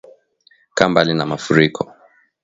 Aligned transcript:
Kaa 0.77 0.89
mbali 0.89 1.13
na 1.13 1.25
Mafuriko 1.25 1.91